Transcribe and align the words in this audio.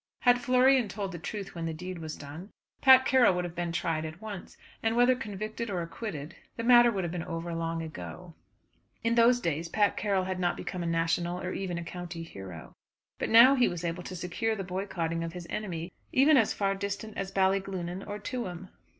Had 0.21 0.41
Florian 0.41 0.87
told 0.87 1.11
the 1.11 1.19
truth 1.19 1.53
when 1.53 1.67
the 1.67 1.75
deed 1.75 1.99
was 1.99 2.15
done, 2.15 2.49
Pat 2.81 3.05
Carroll 3.05 3.35
would 3.35 3.43
have 3.43 3.53
been 3.53 3.71
tried 3.71 4.03
at 4.03 4.19
once, 4.19 4.57
and, 4.81 4.95
whether 4.95 5.15
convicted 5.15 5.69
or 5.69 5.83
acquitted, 5.83 6.35
the 6.57 6.63
matter 6.63 6.89
would 6.91 7.03
have 7.03 7.11
been 7.11 7.21
over 7.23 7.53
long 7.53 7.83
ago. 7.83 8.33
In 9.03 9.13
those 9.13 9.39
days 9.39 9.69
Pat 9.69 9.95
Carroll 9.97 10.23
had 10.23 10.39
not 10.39 10.57
become 10.57 10.81
a 10.81 10.87
national 10.87 11.39
or 11.39 11.53
even 11.53 11.77
a 11.77 11.83
county 11.83 12.23
hero. 12.23 12.73
But 13.19 13.29
now 13.29 13.53
he 13.53 13.67
was 13.67 13.85
able 13.85 14.01
to 14.01 14.15
secure 14.15 14.55
the 14.55 14.63
boycotting 14.63 15.23
of 15.23 15.33
his 15.33 15.45
enemy 15.51 15.93
even 16.11 16.35
as 16.35 16.51
far 16.51 16.73
distant 16.73 17.15
as 17.15 17.31
Ballyglunin 17.31 18.01
or 18.01 18.17
Tuam. 18.17 18.69